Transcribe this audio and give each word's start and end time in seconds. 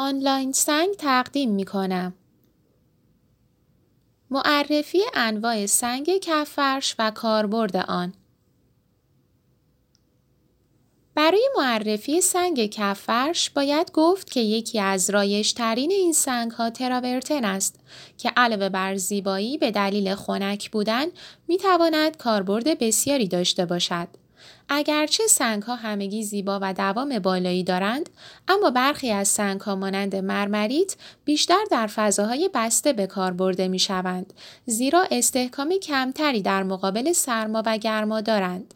آنلاین 0.00 0.52
سنگ 0.52 0.94
تقدیم 0.94 1.50
می 1.50 1.64
کنم. 1.64 2.14
معرفی 4.30 5.02
انواع 5.14 5.66
سنگ 5.66 6.10
کفرش 6.22 6.94
و 6.98 7.10
کاربرد 7.10 7.76
آن 7.76 8.14
برای 11.14 11.48
معرفی 11.56 12.20
سنگ 12.20 12.66
کفرش 12.66 13.50
باید 13.50 13.92
گفت 13.92 14.30
که 14.30 14.40
یکی 14.40 14.80
از 14.80 15.10
ترین 15.56 15.90
این 15.90 16.12
سنگ 16.12 16.50
ها 16.50 16.70
تراورتن 16.70 17.44
است 17.44 17.80
که 18.18 18.32
علاوه 18.36 18.68
بر 18.68 18.96
زیبایی 18.96 19.58
به 19.58 19.70
دلیل 19.70 20.14
خنک 20.14 20.70
بودن 20.70 21.06
می 21.48 21.58
تواند 21.58 22.16
کاربرد 22.16 22.78
بسیاری 22.78 23.28
داشته 23.28 23.66
باشد. 23.66 24.08
اگرچه 24.68 25.26
سنگ 25.26 25.62
ها 25.62 25.76
همگی 25.76 26.22
زیبا 26.22 26.58
و 26.62 26.74
دوام 26.74 27.18
بالایی 27.18 27.64
دارند 27.64 28.10
اما 28.48 28.70
برخی 28.70 29.10
از 29.10 29.28
سنگ 29.28 29.60
ها 29.60 29.74
مانند 29.74 30.16
مرمریت 30.16 30.96
بیشتر 31.24 31.64
در 31.70 31.86
فضاهای 31.86 32.50
بسته 32.54 32.92
به 32.92 33.06
کار 33.06 33.32
برده 33.32 33.68
می 33.68 33.78
شوند 33.78 34.32
زیرا 34.66 35.06
استحکام 35.10 35.74
کمتری 35.82 36.42
در 36.42 36.62
مقابل 36.62 37.12
سرما 37.12 37.62
و 37.66 37.78
گرما 37.78 38.20
دارند. 38.20 38.74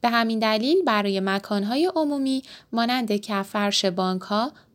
به 0.00 0.08
همین 0.08 0.38
دلیل 0.38 0.82
برای 0.82 1.20
مکانهای 1.20 1.90
عمومی 1.96 2.42
مانند 2.72 3.12
کفرش 3.12 3.84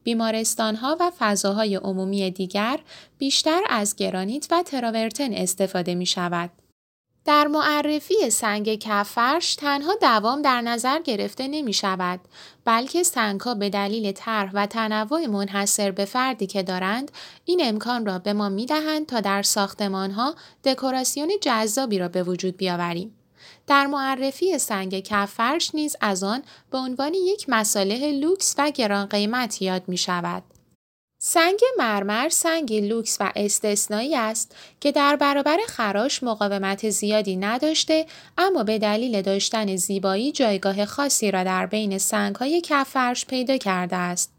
بیمارستان 0.04 0.76
ها 0.76 0.98
و 1.00 1.12
فضاهای 1.20 1.76
عمومی 1.76 2.32
دیگر 2.32 2.80
بیشتر 3.18 3.62
از 3.70 3.96
گرانیت 3.96 4.48
و 4.52 4.64
تراورتن 4.64 5.34
استفاده 5.34 5.96
می 5.96 6.06
شود. 6.06 6.50
در 7.26 7.48
معرفی 7.48 8.30
سنگ 8.30 8.76
کفرش 8.76 9.56
تنها 9.56 9.96
دوام 10.02 10.42
در 10.42 10.62
نظر 10.62 11.00
گرفته 11.00 11.48
نمی 11.48 11.74
شود 11.74 12.20
بلکه 12.66 13.04
سنگ 13.04 13.42
ها 13.42 13.54
به 13.54 13.70
دلیل 13.70 14.12
طرح 14.12 14.52
و 14.54 14.66
تنوع 14.66 15.26
منحصر 15.26 15.92
به 15.92 16.06
فردی 16.06 16.48
که 16.48 16.64
دارند 16.64 17.12
این 17.46 17.62
امکان 17.64 18.06
را 18.06 18.20
به 18.20 18.34
ما 18.34 18.50
می 18.50 18.66
دهند 18.66 19.06
تا 19.06 19.20
در 19.20 19.44
ساختمان 19.44 20.12
ها 20.12 20.36
دکوراسیون 20.64 21.30
جذابی 21.42 22.00
را 22.00 22.08
به 22.08 22.24
وجود 22.24 22.58
بیاوریم. 22.58 23.16
در 23.68 23.88
معرفی 23.88 24.60
سنگ 24.60 25.00
کف 25.00 25.32
فرش 25.32 25.76
نیز 25.76 25.96
از 26.02 26.24
آن 26.24 26.44
به 26.72 26.78
عنوان 26.78 27.14
یک 27.14 27.46
مصالح 27.48 28.12
لوکس 28.12 28.56
و 28.58 28.72
گران 28.72 29.06
قیمت 29.06 29.62
یاد 29.62 29.84
می 29.88 29.98
شود. 29.98 30.44
سنگ 31.22 31.60
مرمر 31.78 32.30
سنگ 32.30 32.74
لوکس 32.74 33.18
و 33.20 33.32
استثنایی 33.36 34.16
است 34.16 34.56
که 34.80 34.92
در 34.92 35.16
برابر 35.16 35.58
خراش 35.68 36.24
مقاومت 36.24 36.90
زیادی 36.90 37.36
نداشته 37.36 38.06
اما 38.38 38.64
به 38.64 38.80
دلیل 38.80 39.22
داشتن 39.22 39.76
زیبایی 39.76 40.32
جایگاه 40.32 40.86
خاصی 40.86 41.32
را 41.32 41.44
در 41.44 41.66
بین 41.66 41.98
سنگهای 41.98 42.62
کفرش 42.62 43.26
پیدا 43.26 43.58
کرده 43.58 43.96
است. 43.96 44.32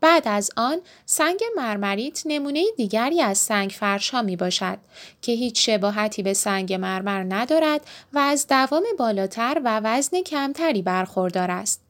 بعد 0.00 0.28
از 0.28 0.50
آن 0.56 0.80
سنگ 1.06 1.40
مرمریت 1.56 2.22
نمونه 2.26 2.64
دیگری 2.76 3.22
از 3.22 3.38
سنگ 3.38 3.70
فرش 3.70 4.10
ها 4.10 4.22
می 4.22 4.36
باشد 4.36 4.78
که 5.22 5.32
هیچ 5.32 5.66
شباهتی 5.66 6.22
به 6.22 6.34
سنگ 6.34 6.72
مرمر 6.72 7.24
ندارد 7.28 7.80
و 8.12 8.18
از 8.18 8.46
دوام 8.46 8.84
بالاتر 8.98 9.60
و 9.64 9.80
وزن 9.84 10.22
کمتری 10.22 10.82
برخوردار 10.82 11.50
است. 11.50 11.89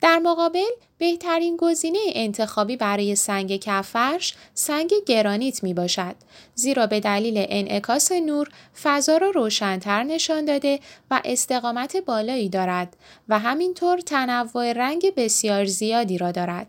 در 0.00 0.18
مقابل 0.18 0.70
بهترین 0.98 1.56
گزینه 1.56 1.98
انتخابی 2.12 2.76
برای 2.76 3.14
سنگ 3.14 3.56
کفرش 3.56 4.34
سنگ 4.54 4.92
گرانیت 5.06 5.62
می 5.62 5.74
باشد 5.74 6.14
زیرا 6.54 6.86
به 6.86 7.00
دلیل 7.00 7.46
انعکاس 7.48 8.12
نور 8.12 8.48
فضا 8.82 9.16
را 9.16 9.30
روشنتر 9.30 10.02
نشان 10.02 10.44
داده 10.44 10.80
و 11.10 11.20
استقامت 11.24 11.96
بالایی 11.96 12.48
دارد 12.48 12.96
و 13.28 13.38
همینطور 13.38 13.98
تنوع 13.98 14.72
رنگ 14.72 15.14
بسیار 15.16 15.64
زیادی 15.64 16.18
را 16.18 16.32
دارد. 16.32 16.66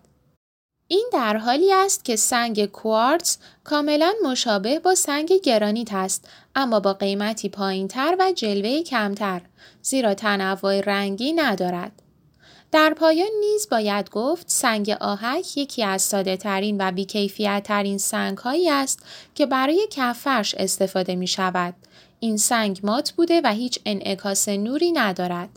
این 0.88 1.09
در 1.14 1.38
حالی 1.38 1.73
است 1.73 2.05
که 2.05 2.16
سنگ 2.16 2.66
کوارتز 2.66 3.38
کاملا 3.64 4.14
مشابه 4.23 4.80
با 4.80 4.95
سنگ 4.95 5.33
گرانیت 5.44 5.94
است 5.94 6.30
اما 6.55 6.80
با 6.80 6.94
قیمتی 6.94 7.50
پایینتر 7.50 8.16
و 8.20 8.31
جلوه 8.31 8.83
کمتر 8.83 9.42
زیرا 9.82 10.14
تنوع 10.14 10.82
رنگی 10.82 11.33
ندارد. 11.33 12.06
در 12.72 12.94
پایان 12.94 13.30
نیز 13.39 13.67
باید 13.72 14.10
گفت 14.10 14.50
سنگ 14.50 14.89
آهک 14.89 15.58
یکی 15.58 15.83
از 15.83 16.02
ساده 16.02 16.38
ترین 16.38 16.78
و 16.80 16.92
بیکیفیت 16.92 17.64
ترین 17.66 17.98
سنگ 17.98 18.38
هایی 18.38 18.70
است 18.70 19.05
که 19.36 19.45
برای 19.45 19.88
کفرش 19.92 20.55
استفاده 20.55 21.16
می 21.16 21.28
شود. 21.28 21.73
این 22.20 22.38
سنگ 22.38 22.80
مات 22.83 23.11
بوده 23.11 23.42
و 23.44 23.54
هیچ 23.54 23.80
انعکاس 23.86 24.50
نوری 24.50 24.92
ندارد. 24.92 25.50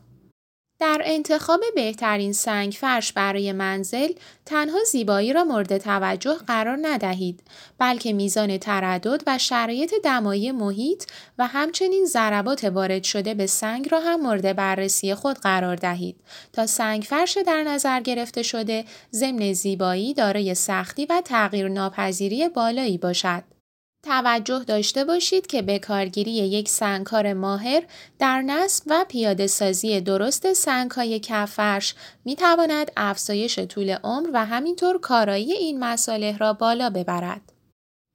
در 0.81 1.03
انتخاب 1.05 1.61
بهترین 1.75 2.33
سنگ 2.33 2.73
فرش 2.73 3.13
برای 3.13 3.53
منزل 3.53 4.09
تنها 4.47 4.79
زیبایی 4.93 5.33
را 5.33 5.45
مورد 5.45 5.79
توجه 5.79 6.35
قرار 6.35 6.79
ندهید 6.83 7.43
بلکه 7.79 8.13
میزان 8.13 8.59
تردد 8.59 9.23
و 9.27 9.39
شرایط 9.39 9.95
دمایی 10.05 10.53
محیط 10.53 11.05
و 11.39 11.47
همچنین 11.47 12.05
ضربات 12.05 12.65
وارد 12.65 13.05
شده 13.05 13.35
به 13.35 13.47
سنگ 13.47 13.89
را 13.93 14.01
هم 14.01 14.21
مورد 14.21 14.57
بررسی 14.57 15.15
خود 15.15 15.39
قرار 15.39 15.77
دهید 15.77 16.17
تا 16.53 16.67
سنگ 16.67 17.03
فرش 17.03 17.39
در 17.47 17.63
نظر 17.63 18.01
گرفته 18.01 18.43
شده 18.43 18.85
ضمن 19.13 19.53
زیبایی 19.53 20.15
دارای 20.15 20.55
سختی 20.55 21.07
و 21.07 21.23
تغییر 21.25 21.69
ناپذیری 21.69 22.49
بالایی 22.49 22.99
باشد. 22.99 23.60
توجه 24.03 24.65
داشته 24.67 25.05
باشید 25.05 25.47
که 25.47 25.63
به 25.63 25.79
کارگیری 25.79 26.31
یک 26.31 26.69
سنگکار 26.69 27.33
ماهر 27.33 27.83
در 28.19 28.43
نصب 28.43 28.85
و 28.87 29.05
پیاده 29.09 29.47
سازی 29.47 30.01
درست 30.01 30.53
سنگهای 30.53 31.21
کفرش 31.21 31.95
می 32.25 32.37
تواند 32.37 32.93
افزایش 32.97 33.59
طول 33.59 33.91
عمر 33.91 34.31
و 34.33 34.45
همینطور 34.47 34.99
کارایی 34.99 35.53
این 35.53 35.79
مساله 35.79 36.37
را 36.39 36.53
بالا 36.53 36.91
ببرد. 36.91 37.53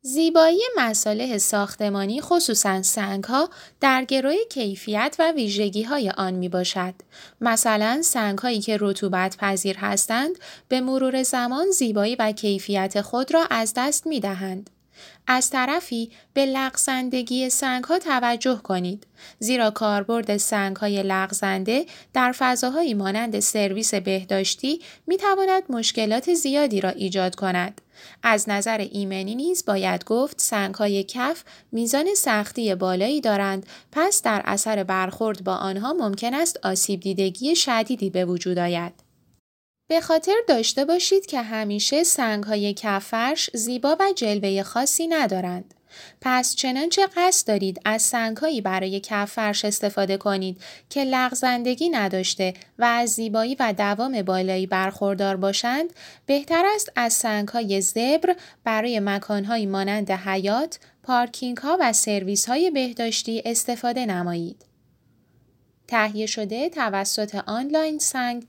زیبایی 0.02 0.62
مساله 0.78 1.38
ساختمانی 1.38 2.22
خصوصا 2.22 2.82
سنگ 2.82 3.24
ها 3.24 3.50
در 3.82 4.06
گروه 4.06 4.36
کیفیت 4.50 5.16
و 5.20 5.32
ویژگی 5.32 5.84
های 5.84 6.10
آن 6.10 6.34
می 6.34 6.50
باشد. 6.50 6.94
مثلا 7.42 8.02
سنگ 8.04 8.38
هایی 8.38 8.62
که 8.62 8.78
رطوبت 8.82 9.38
پذیر 9.38 9.78
هستند 9.78 10.36
به 10.68 10.82
مرور 10.82 11.24
زمان 11.24 11.72
زیبایی 11.72 12.16
و 12.16 12.32
کیفیت 12.32 13.02
خود 13.02 13.34
را 13.34 13.46
از 13.50 13.74
دست 13.76 14.08
می 14.08 14.20
دهند. 14.20 14.70
از 15.28 15.50
طرفی 15.50 16.12
به 16.34 16.46
لغزندگی 16.46 17.50
سنگ 17.50 17.84
ها 17.84 18.00
توجه 18.00 18.56
کنید 18.64 19.08
زیرا 19.40 19.72
کاربرد 19.72 20.38
سنگ 20.38 20.76
های 20.76 21.04
لغزنده 21.04 21.86
در 22.14 22.32
فضاهایی 22.32 22.94
مانند 22.94 23.40
سرویس 23.40 23.94
بهداشتی 23.94 24.80
می 25.08 25.18
تواند 25.18 25.64
مشکلات 25.70 26.34
زیادی 26.34 26.82
را 26.82 26.90
ایجاد 26.90 27.36
کند. 27.36 27.82
از 28.24 28.50
نظر 28.50 28.78
ایمنی 28.92 29.36
نیز 29.36 29.66
باید 29.66 30.06
گفت 30.06 30.42
سنگ 30.42 30.76
های 30.76 31.04
کف 31.04 31.44
میزان 31.72 32.06
سختی 32.16 32.76
بالایی 32.76 33.22
دارند 33.22 33.66
پس 33.92 34.22
در 34.22 34.42
اثر 34.46 34.84
برخورد 34.84 35.44
با 35.44 35.56
آنها 35.56 35.94
ممکن 35.94 36.34
است 36.34 36.60
آسیب 36.64 37.00
دیدگی 37.00 37.56
شدیدی 37.56 38.10
به 38.10 38.26
وجود 38.26 38.60
آید. 38.60 39.05
به 39.88 40.02
خاطر 40.02 40.36
داشته 40.48 40.86
باشید 40.86 41.26
که 41.26 41.42
همیشه 41.42 42.04
های 42.48 42.74
کفرش 42.74 43.50
زیبا 43.54 43.98
و 44.00 44.14
جلوه 44.16 44.64
خاصی 44.64 45.08
ندارند. 45.08 45.74
پس 46.22 46.56
چنانچه 46.56 47.08
قصد 47.16 47.48
دارید 47.48 47.82
از 47.86 48.02
سنگهایی 48.02 48.62
برای 48.62 49.00
کفرش 49.00 49.66
استفاده 49.66 50.18
کنید 50.18 50.62
که 50.90 51.04
لغزندگی 51.04 51.90
نداشته 51.90 52.54
و 52.80 52.86
از 52.86 53.10
زیبایی 53.10 53.56
و 53.60 53.74
دوام 53.78 54.22
بالایی 54.22 54.68
برخوردار 54.68 55.36
باشند 55.36 55.94
بهتر 56.26 56.64
است 56.76 56.92
از 56.96 57.14
سنگهای 57.14 57.82
زبر 57.82 58.36
برای 58.64 59.00
مکانهایی 59.00 59.66
مانند 59.66 60.12
حیات، 60.12 60.80
پارکینگ 61.04 61.58
ها 61.58 61.78
و 61.82 61.94
سرویس 61.94 62.50
های 62.50 62.72
بهداشتی 62.72 63.42
استفاده 63.46 64.06
نمایید. 64.06 64.66
تهیه 65.88 66.26
شده 66.26 66.70
توسط 66.70 67.36
آنلاین 67.36 68.00
سنگ 68.00 68.48